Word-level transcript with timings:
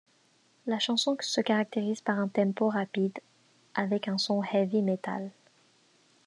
La 0.65 0.79
chanson 0.79 1.15
se 1.19 1.41
caractérise 1.41 2.01
par 2.01 2.17
un 2.17 2.27
tempo 2.27 2.69
rapide 2.71 3.19
avec 3.75 4.07
un 4.07 4.17
son 4.17 4.41
heavy 4.41 4.81
metal. 4.81 5.29